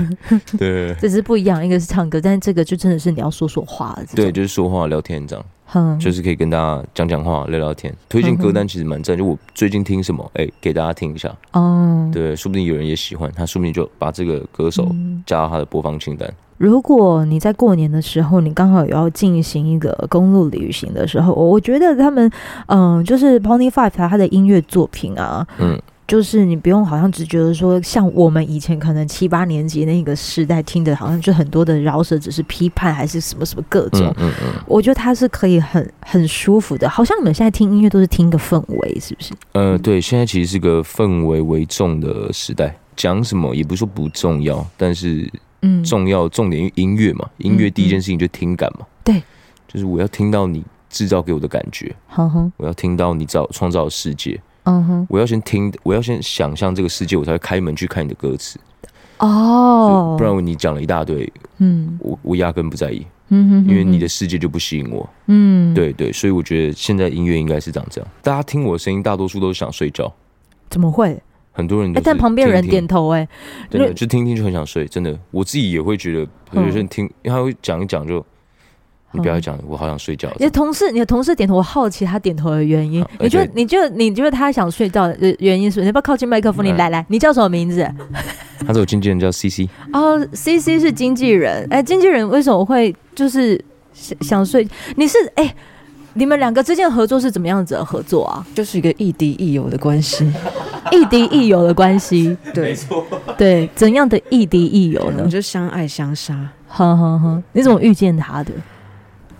[0.58, 3.98] 对，这是不一样，一个是唱歌，但是这个就真的是你要说说话。
[4.14, 5.44] 对，就是说话聊天这样。
[5.72, 7.92] 嗯，就是可以跟大家讲讲话、聊聊天。
[8.08, 11.34] 推荐歌单其实蛮赞，就我最近听什么，哎，给大家听一下。
[11.52, 14.86] 哦，对，说不定有人也喜欢，他说不定就把这个歌手
[15.26, 16.32] 加到他的播放清单。
[16.58, 22.30] 如果你在过年的时候，你刚好有要进行一个公路旅行的时候，我觉得他们，
[22.66, 25.80] 嗯，就是 Pony Five 他的音乐作品啊，嗯。
[26.06, 34.12] 就是你不用好像只觉得说，像我们以前可能七八年级那个时代听的，好像就很多的饶舌只是批判还是什么什么各种。
[34.18, 34.62] 嗯嗯嗯。
[34.66, 39.32] 我觉得它是可以很很舒服的，好像你们现在听音乐都是听个氛围，是不是？
[39.52, 45.26] 呃，对，现在其实是个氛围为重的时代，讲什么也不是说不重要，但是
[45.62, 48.86] 嗯，重要重点音乐嘛，音乐第一件事情就听感嘛。
[49.02, 49.22] 对，
[49.66, 54.38] 就是我要听到你制造给我的感觉，好好，我要听到你造创造的世界。
[54.64, 58.58] 嗯哼，我要先听，我要先想象这个世界，我才会开门去看你的歌词。
[59.18, 70.12] 哦，不然你讲了一大堆，嗯，我我压根不在意，嗯哼，因为你的世界就不吸引我，嗯，对对，所以我觉得现在音乐应该是长这样，大家听我的声音，大多数都是想睡觉。
[70.68, 71.22] 怎么会？
[71.52, 73.28] 很多人都，但旁边人点头，哎，
[73.70, 78.24] 真的就听听就很想睡，真的，我自己也会觉得，有些人听，他会讲一讲就。
[79.14, 80.28] 你不要讲，我好想睡觉。
[80.38, 83.04] 你的同事，你的同事点头，我好奇他点头的原因。
[83.20, 85.80] 你觉得，你觉得，你觉得他想睡觉的原因是？
[85.80, 86.66] 你要不要靠近麦克风？
[86.66, 87.88] 你来来，你叫什么名字？
[88.66, 89.68] 他是我经纪人，叫 CC。
[89.92, 91.66] 哦，CC 是经纪人。
[91.70, 94.66] 哎，经纪人为什么会就是想想睡？
[94.96, 95.54] 你是哎，
[96.14, 98.44] 你们两个之间的合作是怎么样子的合作啊？
[98.54, 100.28] 就是一个亦敌亦友的关系，
[100.90, 102.36] 亦敌亦友的关系。
[102.52, 103.06] 对，没错。
[103.36, 105.16] 对，怎样的亦敌亦友呢？
[105.18, 106.34] 我们就相爱相杀。
[106.66, 108.50] 哼哼哼，你怎么遇见他的？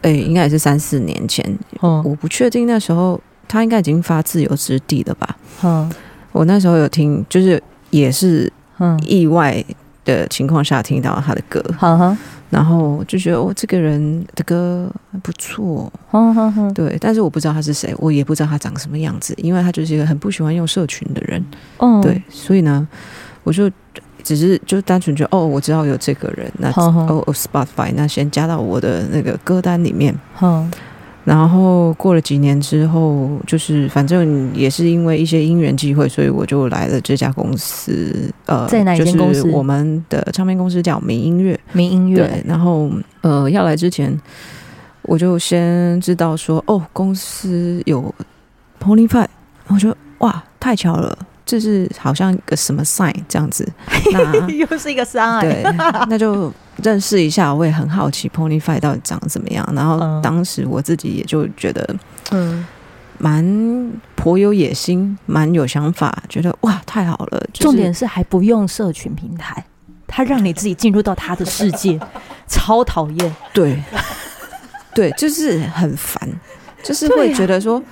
[0.04, 1.42] 哎、欸，应该也是三四年前，
[1.80, 5.36] 嗯、我不确定那时候他应该已经发自由之地了吧？
[5.62, 5.90] 嗯，
[6.30, 8.52] 我那时候有听，就是也是
[9.06, 9.64] 意外
[10.04, 12.16] 的情况下听到他的歌，嗯、
[12.50, 15.90] 然后就觉得哦，这个人的歌还不错，
[16.74, 21.42] 对，但是我不知道他是谁，我也不知道他长什么样子，因为他就是一个很不喜欢用社群的人，
[21.78, 22.86] 嗯，对，所以呢，
[23.42, 23.70] 我就。
[24.24, 30.12] 只是就单纯觉得哦，我知道有这个人，那哦哦 Spotify，那先加到我的那个歌单里面。
[30.40, 30.68] 嗯，
[31.24, 38.32] 然后过了几年之后，就是反正也是因为一些因缘机会，所以我就来了这家公司。
[38.46, 39.42] 呃，在哪间公司？
[39.42, 42.16] 就是我们的唱片公司叫明音乐，明音乐。
[42.16, 44.18] 对，然后呃，要来之前，
[45.02, 48.14] 我就先知道说哦，公司有
[48.82, 49.28] Pony Five，
[49.68, 51.16] 我觉得哇，太巧了。
[51.46, 53.70] 这是好像一个什么 sign 这样子，
[54.12, 55.42] 那又是一个 sign。
[55.42, 55.62] 对，
[56.09, 56.52] 那就
[56.83, 57.54] 认识一下。
[57.54, 59.68] 我也很好奇 Pony5 到底长怎么样。
[59.74, 61.96] 然后当时我自己也就觉得，
[62.30, 62.66] 嗯，
[63.18, 67.38] 蛮颇有野心，蛮有想法，觉得哇，太好了。
[67.52, 69.62] 就是、重点是还不用社群平台，
[70.07, 72.00] 他让你自己进入到他的世界，
[72.48, 73.37] 超讨厌。
[73.52, 73.83] 对，
[74.94, 76.26] 对，就是很烦，
[76.83, 77.85] 就是会觉得说，啊、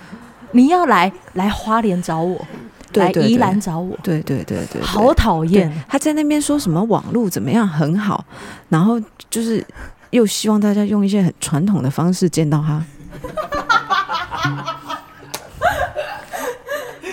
[0.53, 2.43] 你要来来花莲找我。
[2.95, 5.73] 来宜兰找我，对对对对，好讨厌！
[5.89, 8.25] 他在那边说什么网络怎么样很好，
[8.69, 9.01] 然后
[9.31, 9.65] 就是
[10.11, 12.85] 又希望大家用一些很传统的方式见到他。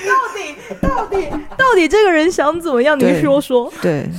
[0.05, 2.97] 到底到底到底这个人想怎么样？
[2.99, 3.71] 你说说。
[3.81, 4.09] 对，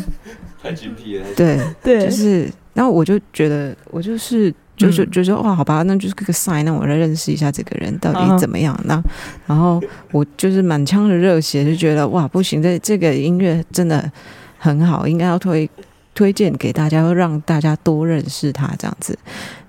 [0.63, 1.27] 很精辟了。
[1.37, 4.55] 对对，就是，然后我就觉得我就是。
[4.81, 8.75] 就是就说哇，好吧，那就是个个 sign，那我来认识一下这个人到底怎么样。
[8.85, 9.03] 那
[9.47, 9.79] 然后
[10.11, 14.11] 我就是满腔的热血，就觉得哇，不行，这这个音乐真的
[14.59, 15.69] 很好，应该要推
[16.15, 19.19] 推荐给大家，让大家多认识他这样子。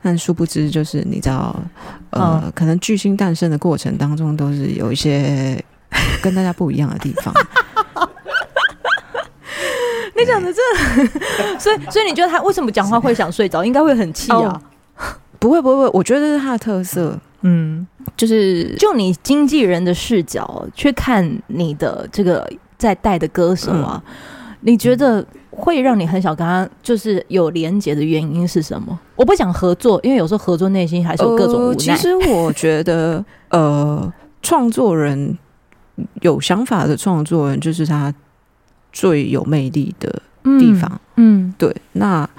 [0.02, 1.56] 但殊不知，就是你知道，
[2.12, 5.62] 呃，可能巨星诞生的过程当中，都是有一些
[6.24, 7.34] 跟大家不一样的地方。
[10.18, 10.60] 你讲的这，
[11.60, 13.66] 所以所以你觉得他为什么讲话会想睡着？
[13.66, 14.62] 应该会很气啊。
[15.42, 17.20] 不会不会，我觉得这是他的特色。
[17.42, 24.14] 嗯，就是就你经纪人的视角去看你的这个在带的歌手啊，嗯、
[24.62, 29.00] 你觉得会让你很想跟他就是有连结的原因是什么？
[29.16, 31.72] 我不想合作，因为有时候合作内心还是有各种无奈。
[31.72, 35.36] 呃、其实我觉得， 呃，创作人
[36.22, 38.14] 有想法的创作人就是他
[38.94, 40.22] 最有魅力的
[40.60, 41.02] 地方。
[41.16, 42.30] 嗯，嗯对，那。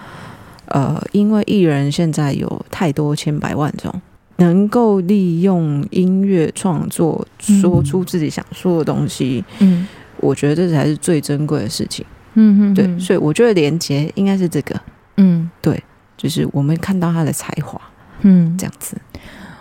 [0.73, 3.93] 呃，因为艺人现在有太多千百万种，
[4.37, 12.05] 能够利用音乐创作说出自己想说的东西，嗯，我觉得这才是最珍贵的事情，
[12.35, 14.75] 嗯哼，对，所以我觉得连结应该是这个，
[15.19, 15.83] 嗯，对，
[16.17, 17.79] 就是我们看到他的才华，
[18.23, 18.97] 嗯，这样子，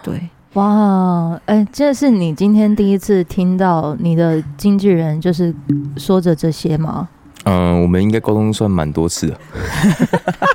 [0.01, 5.53] 对，哇，哎、欸，这是你今天第一次听到你的经纪人就是
[5.97, 7.09] 说着这些吗？
[7.43, 9.39] 嗯，我们应该沟通算蛮多次的。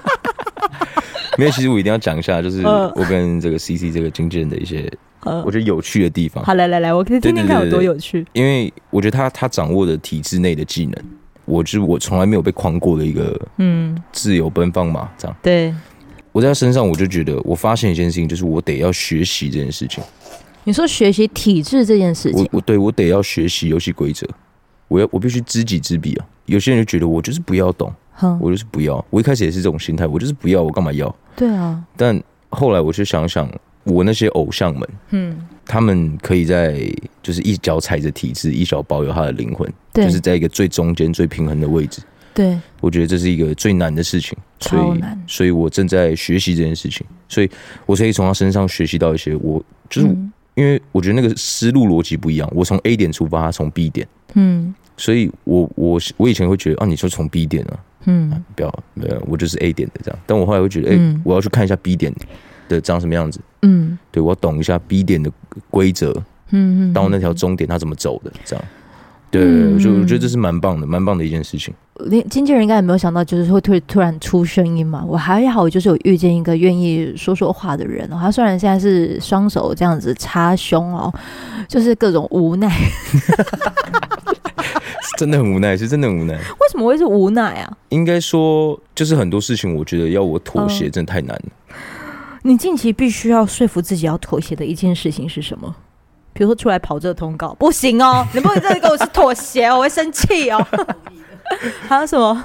[1.39, 4.91] 没有，其实我一定要讲一下，就是我跟这个 CC 这个经纪人的一些，
[5.45, 6.45] 我觉得有趣的地方。
[6.45, 8.27] 好，来来来，我可以听听看有多有趣。
[8.33, 10.95] 因为我觉得他他掌握的体制内的技能，
[11.45, 15.37] 我就是我从来没有被框过的一个，嗯，自由奔放嘛，这样。
[15.43, 15.75] 对，
[16.33, 20.03] 我在他身上，我就觉得我发现一件事情，就是我得要学习这件事情。
[20.65, 24.27] 你说学习体制这件事情，我我对我得要学习游戏规则，
[24.89, 26.27] 我要我必须知己知彼啊。
[26.47, 27.93] 有些人就觉得我就是不要懂。
[28.41, 31.15] 我就是不要，我一开始也是这种心态，我就是不要，我干嘛要？
[31.35, 31.83] 对啊。
[31.97, 33.51] 但后来我就想想，
[33.85, 36.81] 我那些偶像们，嗯，他们可以在
[37.23, 42.03] 就是一脚踩着体制，一脚保有他的灵魂，对，就是在一个最中间、最平衡的位置。
[42.33, 45.03] 对，我觉得这是一个最难的事情，所以。
[45.27, 47.51] 所以我正在学习这件事情，所以
[47.87, 49.35] 我可以从他身上学习到一些。
[49.37, 50.09] 我就是
[50.55, 57.79] 因为我觉得那个思路逻辑不一样，我从 A 点出发，他从 B 点，嗯，所以我我我以前会觉得啊，你说从 B 点啊。
[58.07, 60.19] 嗯，不要，没有，我就是 A 点的这样。
[60.27, 62.13] 但我后来会觉得，哎、我要去看一下 B 点
[62.69, 63.41] 的长什么样子。
[63.63, 65.31] 嗯，对，我要懂一下 B 点的
[65.71, 66.11] 规则。
[66.51, 68.33] 嗯嗯，到那条终点它怎么走的？
[68.45, 68.65] 这样，
[69.33, 71.75] 对，我觉得我觉得这是蛮棒的，蛮棒的一件事情。
[72.05, 75.03] 连经纪人应该也没有想到，就是会突突然出声音嘛。
[75.05, 78.09] 我还好，就是有遇见一个愿意说说话的人。
[78.11, 81.13] 他虽然现在是双手这样子插胸哦，
[81.67, 82.71] 就是各种无奈。
[85.19, 86.35] 真的很无奈，是真的很无奈。
[86.35, 87.79] 为什么会是无奈啊？
[87.89, 91.53] 应该说，就是很多事情，我觉得要我妥协，真的太难了。
[91.69, 91.75] 呃，
[92.43, 95.75] 你近期必须要说服自己要妥协的一件事情是什么？
[96.33, 100.65] 比如说出来跑这个通告，不行哦， 你不能这里跟我是妥协，我会生气哦。
[101.89, 102.45] 还有什么？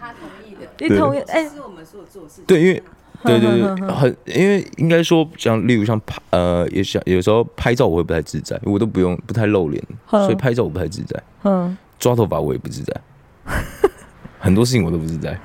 [0.00, 1.20] 他同意的，你同意？
[1.28, 2.44] 哎，是我们所有做事情。
[2.46, 2.82] 对，因为
[3.22, 11.22] 对对对，很因为应该说像例如像拍呃，也像有时候拍照我会不太自在，我都不用不太露脸，所以拍照我不太自在。
[11.44, 11.76] 嗯。
[12.00, 13.00] 抓头发我也不自在，
[14.40, 15.38] 很多事情我都不自在。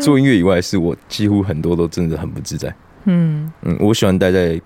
[0.00, 2.74] 做音乐以外，是我几乎很多都真的很不自在。
[3.04, 4.60] 嗯嗯，我喜欢待在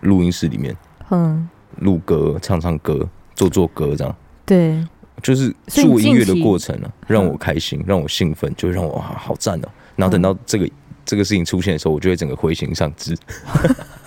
[0.00, 0.76] 录音室里面，
[1.10, 4.14] 嗯，录歌、唱唱歌、做做歌这样。
[4.44, 4.84] 对，
[5.22, 9.72] 就是做音乐的过程呢、啊，让我开心，让我兴奋，就会让我哇好赞哦、喔。
[9.96, 10.68] 然后等到这个
[11.04, 13.16] 这个事情出现的时候，我就会整个灰心丧志。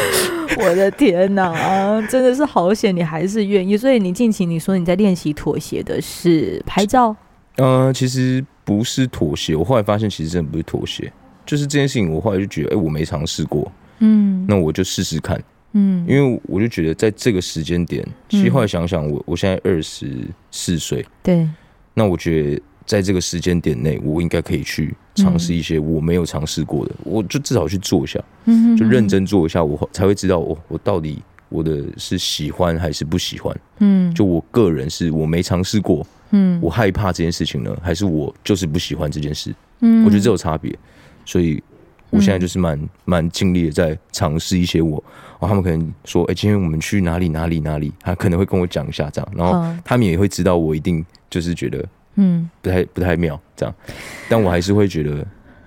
[0.58, 2.94] 我的天哪，真的是好险！
[2.94, 7.14] 你还是愿意，所以你近期你说你在练习妥协的是拍照？
[7.56, 11.12] 呃，其实不是妥协，我后来发现其实真的不是妥协，
[11.44, 20.10] 就是这件事情，我后来就觉得，哎、欸，我没尝试过，嗯，那我就试试看，嗯，因为我就觉得在这个时间点，其实后来想想，我我现在二十
[20.50, 21.48] 四岁，对，
[21.94, 22.62] 那我觉得。
[22.86, 40.72] 在这个时间点内，我应该可以去尝试一些我没有尝试过的，嗯，我就至少去做一下，嗯，就认真做一下，我才会知道我我到底我的是喜欢还是不喜欢，嗯，就我个人是我没尝试过，嗯，我害怕这件事情呢，还是我就是不喜欢这件事，嗯，我觉得这有差别，
[41.24, 41.60] 所以
[42.10, 45.02] 我现在就是蛮蛮尽力的在尝试一些我，
[45.40, 51.84] 哦，他们可能说，哎，今天我们去哪里哪里哪里，他可能会跟我讲一下这样，然后他们也会知道我一定就是觉得。
[52.16, 53.74] 嗯，不太不太妙，这样，
[54.28, 55.20] 但我还是会觉得，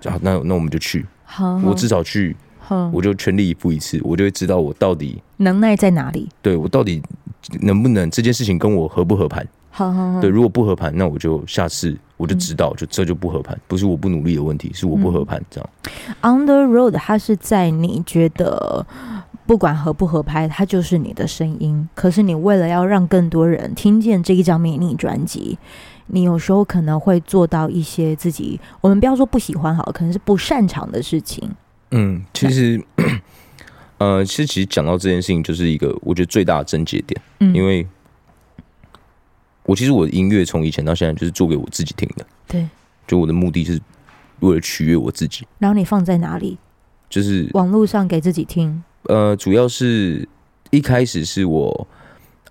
[0.09, 7.01] 啊，那那我们就去，好，好，我至少去，好，我就全力以赴一次，我就会知道我到底能耐在哪里，对我到底
[7.61, 15.69] 能不能这件事情跟我合不合盘，好好好，对，如果不合盘，那我就下次我就知道，就这就不合盘，不是我不努力的问题，是我不合盘，这样。
[16.21, 18.85] On the road，它是在你觉得
[19.45, 25.57] 不管合不合拍，它就是你的声音，可是你为了要让更多人听见这一张迷你专辑。
[26.11, 31.49] 你有时候可能会做到一些自己，我们不要说不喜欢好，可能是不擅长的事情。
[31.91, 32.83] 嗯，其实，
[33.99, 37.21] 呃，其实其实讲到这件事情，就是一个我觉得最大的症结点。
[37.39, 37.87] 嗯，因为
[39.63, 42.25] 我其实我的音乐从以前到现在就是做给我自己听的。
[42.47, 42.67] 对，
[43.07, 43.79] 就我的目的是
[44.39, 45.47] 为了取悦我自己。
[45.59, 46.57] 然后你放在哪里？
[47.09, 48.83] 就是网络上给自己听。
[49.03, 50.27] 呃，主要是
[50.71, 51.87] 一开始是我。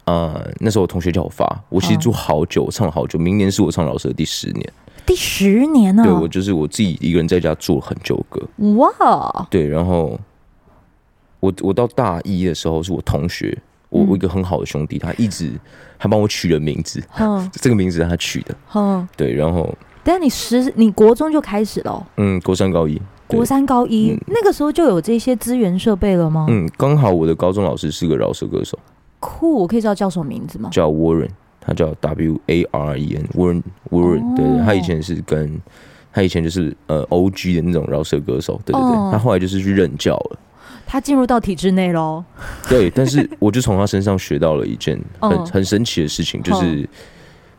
[0.09, 3.19] 呃，那时候我同学叫我发，我其实住好久，我唱了好久。
[3.19, 4.73] 明年是我唱饶舌的第十年，
[5.05, 6.03] 第十年呢？
[6.03, 8.41] 对，我就是我自己一个人在家做了很久歌。
[8.77, 10.19] 哇，对，然后
[11.41, 13.59] 我我到大一的时候，是我同学，
[13.91, 15.53] 我我一个很好的兄弟，他一直
[15.99, 19.69] 还帮我取了名字，嗯， 这个名字是他取的，嗯，对，然后，
[20.03, 26.47] 但你十你国中就开始了，嗯，国三高一，国三高一，嗯，那个时候就有这些资源设备了吗？
[26.49, 28.79] 嗯，刚好我的高中老师是个饶舌歌手。
[29.21, 30.71] 酷，我可以知道叫什么名字吗？
[30.73, 35.61] 叫 Warren，他叫 W A R E N，Warren Warren，对，他以前是跟
[36.13, 40.39] 他以前就是呃 O G 的那种饶舌歌手，对对对，他后来就是去任教了。
[40.87, 42.25] 他进入到体制内喽。
[42.69, 46.89] 对，但是我就从他身上学到了一件 很、哦、很神奇的事情，就是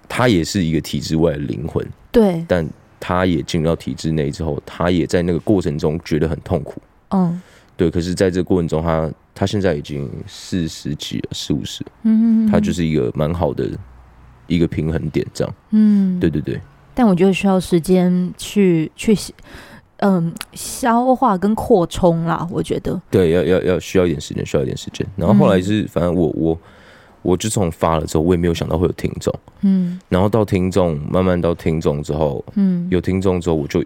[0.07, 1.85] 他也是一个体制外的灵魂。
[2.11, 2.67] 对，但
[2.99, 6.81] 他也进入到体制内之后，他也在那个过程中觉得很痛苦。
[7.09, 7.39] 嗯，
[7.77, 7.91] 对。
[7.91, 9.07] 可是，在这个过程中，他
[9.39, 11.81] 他现在已经四十几了，四五十。
[12.03, 13.69] 嗯嗯，他就是一个蛮好的
[14.47, 15.55] 一个平衡点，这样。
[15.69, 16.59] 嗯，对对对。
[16.93, 19.15] 但我觉得需要时间去去。
[20.01, 25.05] 嗯，消化跟扩充啦，我觉得对，要要要需要一点时间，需要一点时间。
[25.17, 26.57] 然后后来是，嗯、反正我我
[27.21, 29.99] 我就从发了之后，我也没有想到会有听众，嗯。
[30.07, 33.83] 然后到听众，慢慢到听众之后，嗯，有听众之后，我就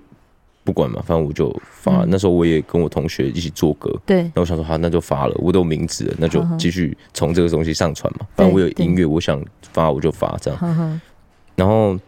[0.63, 2.03] 不管嘛，反正我就发。
[2.03, 4.17] 嗯、那时候我也跟我同学一起做歌，对。
[4.17, 8.25] 然后我想说，好，那就发了，我都有名字了，那就继续从这个东西上传嘛。
[8.35, 11.01] 反正我有音乐，我想发我就发这样。
[11.55, 11.99] 然后。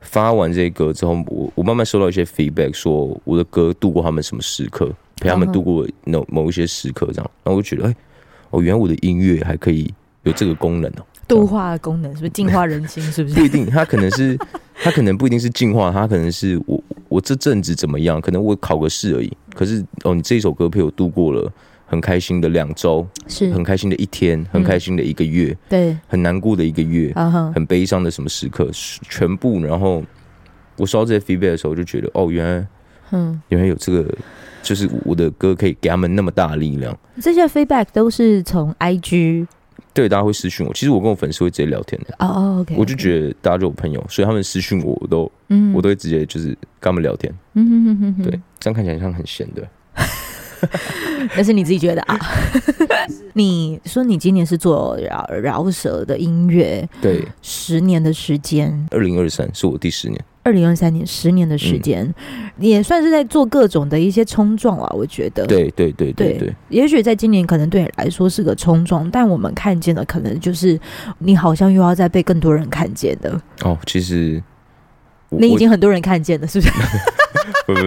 [0.00, 7.96] 发完这些歌之后，我我慢慢收到一些 feedback，说我的歌度过他们什么时刻，陪他们度过某某一些时刻，这样，然后我就觉得，哎、欸，
[8.50, 9.92] 哦，原来我的音乐还可以
[10.22, 13.02] 有这个功能哦，度化的功能是不是净化人心？
[13.12, 13.34] 是不是？
[13.36, 14.36] 不一定，他可能是，
[14.82, 19.30] 他可能不一定是净化，他可能是我我这阵子怎么样，可能我考个试而已。
[19.54, 21.52] 可是哦，你这一首歌陪我度过了。
[21.90, 28.68] 很开心的两周，是很开心的一天，很开心的一个月，嗯、对，很难过的一个月，uh 很悲伤的什么时刻，
[29.08, 29.62] 全部。
[29.64, 30.04] 然后
[30.76, 32.66] 我收到这些 feedback 的时候，就觉得哦，原来，
[33.12, 34.06] 嗯，原来有这个，
[34.62, 36.94] 就是我的歌可以给他们那么大的力量。
[37.22, 39.46] 这些 feedback 都是从 IG，
[39.94, 40.72] 对，大家会私讯我。
[40.72, 42.14] 其实我跟我粉丝会直接聊天的。
[42.18, 46.48] 哦哦，OK，我就觉得大家就有朋友，所以他们私讯我，我都，嗯，我都会直接就是
[46.80, 47.32] 跟他们聊天。
[47.54, 49.66] 嗯哼哼哼哼，对，这样看起来像很闲的。
[51.36, 52.18] 那是你自己觉得啊？
[53.34, 64.90] 你说你今年是做饶饶舌的音乐，对，十年的时间，二零二三是我第十年，二零二三年十年的时间，嗯、也算是在做各种的一些冲撞啊。
[64.94, 70.80] 我觉得，对对对对对，对，也许在今年可能对你来说是个冲撞，但我们看见的可能就是
[71.18, 73.38] 你好像又要再被更多人看见的。
[73.62, 74.42] 哦，其实
[75.28, 76.72] 你已经很多人看见了，是不是？
[77.66, 77.84] 不不不，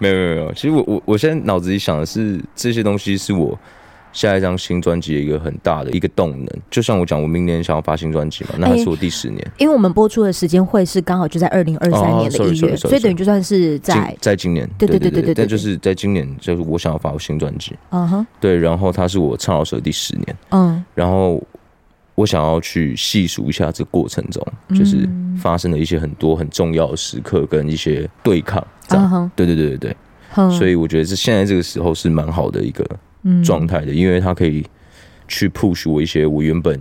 [0.00, 0.52] 没有没有没有。
[0.52, 3.58] 其实我我我现在脑子里想的是，这些东西是我
[4.14, 6.48] 下一张新专辑的一个很大的一个动能。
[6.70, 9.38] 就像我讲，我明年想要发新专辑嘛，那还是我第十年。
[9.40, 17.76] 欸、因为我们播出的时间会是刚好就在二零二三年的一月，所以等于就算是在在今年，对对对对对，但就是在今年，就是我想要发新专辑。
[17.90, 20.36] 嗯哼，对，然后它是我唱老师的第十年。
[20.50, 21.42] 嗯，然后。
[22.16, 25.04] 我想要去细数一下这过程中，就是
[25.36, 29.92] 发生了一些很多很重要的时刻跟一些对抗，这样，对对对对
[30.32, 32.86] 对，所以我觉得是现在这个时候是蛮好的一个
[33.44, 34.64] 状态的，因为它可以
[35.26, 36.78] 去 push 我一些我原本，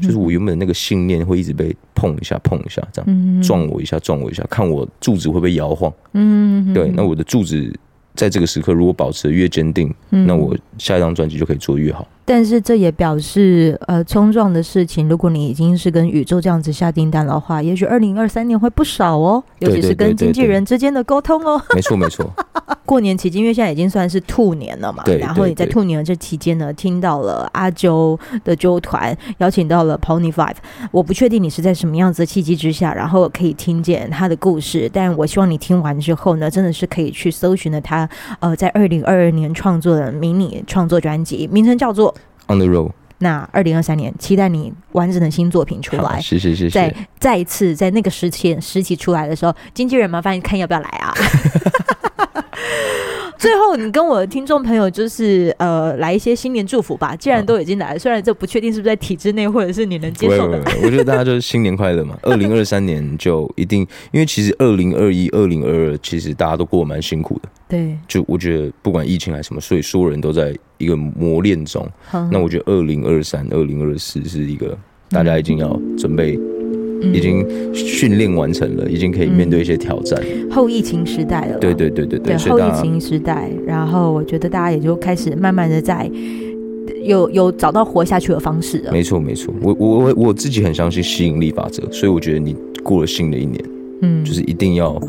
[0.00, 7.72] 就是我原本那个信念会一直被碰一下碰一下，这样撞我一下撞我一下，看我柱子会不会摇晃，嗯对，那我的柱子
[8.14, 12.08] 在这个时刻如果保持的越坚定，那我下一张专辑就可以做越好。
[12.24, 21.60] 但是这也表示，呃，冲撞的事情，如果你已经是跟宇宙这样子下订单的话，也许二零二三年会不少哦，尤其是跟经纪人之间的沟通哦。
[21.74, 22.30] 没错没错。
[22.86, 25.18] 过年期间，因为现在已经算是兔年了嘛，对。
[25.18, 30.56] 然后你在兔年的这期间呢，听到了阿周的周团，邀请到了 Pony Five。
[30.90, 38.08] 我不确定你是在什么样子的契机之下，然后可以听见他的故事，但我希望你听完之后呢，真的是可以去搜寻了他，
[38.40, 42.13] 呃，在二零二二年创作的迷你创作专辑，名称叫做。
[42.46, 42.92] On the road。
[43.18, 46.20] 那二零二三年，期待你完整的新作品出来。
[46.20, 46.70] 谢谢谢谢。
[46.70, 51.14] 再再一次在那个时期时期出来的时候，经纪人麻烦你看要不要来啊？
[53.44, 57.14] 最后，你跟我的听众朋友就是呃，来一些新年祝福吧。
[57.14, 60.58] 既然都已经来了，虽然这不确定是不是在体制内，或者是你能接受的。
[60.82, 62.18] 我觉得大家就是新年快乐嘛。
[62.24, 67.48] 二零二三年就一定，因为其实二零二一、二零二二其实大家都过得蛮辛苦的。
[67.68, 71.86] 对，就我觉得不管疫情还是什么，所以所有人都在一个磨练中。
[72.32, 74.74] 那我觉得二零二三、二零二四是一个
[75.10, 76.40] 大家已经要准备。
[77.12, 80.20] 已经训练完成了，已经可以面对一些挑战。
[80.22, 86.10] 嗯、后疫情时代了，对对对对对，对后疫情时代，然后我觉得大家也就开始慢慢的在
[87.04, 88.92] 有有找到活下去的方式了。
[88.92, 93.64] 没错没错，我我我我自己很相信吸引力法则，所以我觉得你过了新的一年，
[94.02, 95.00] 嗯，就是一定要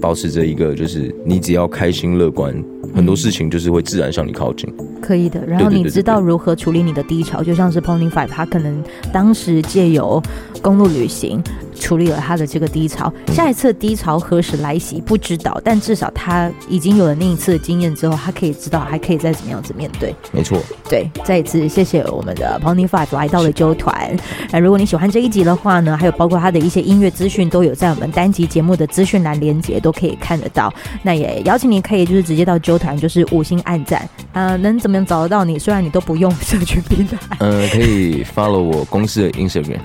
[0.00, 2.54] 保持着一个，就是你只要开心乐观。
[2.94, 4.68] 很多事情就是会自然向你靠近，
[5.02, 5.44] 可以的。
[5.44, 8.82] 然后你知道如何处理你的低潮，就像是 Pony Five，他可能
[9.12, 10.22] 当时借由
[10.62, 11.42] 公路旅行
[11.78, 13.12] 处理了他的这个低潮。
[13.28, 20.14] 下一次低潮何时来袭不知道，但至少他已经有了那一次的经验之后，他可以知道还可以再怎么样子面对。
[20.30, 24.14] 没错，对，再一次谢谢我们的 Pony Five 来到了揪团。
[24.50, 30.72] 那如果你喜欢这一集的话呢，还有包括他的一些音乐资讯都有在我们单集节目的资讯栏连接都可以看得到。
[31.02, 32.78] 那也邀请你可以就是直接到揪。
[32.82, 35.58] 团就是五星按赞，呃，能怎么么样找得到你？
[35.58, 37.16] 虽然你都不用社群平台。
[37.38, 39.80] 呃，可以 follow 我公司的 Instagram，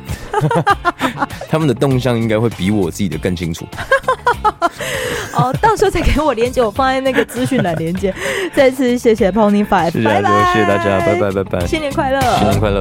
[1.50, 3.66] 他们的动向应该会比我自己的更清楚。
[5.34, 8.14] 哦，到时候再给我连接，我放在那个资讯栏连接。
[8.54, 12.80] 再次谢谢 Pony Five，谢谢大家，谢谢大家，拜拜拜拜，新年快乐，新年快乐。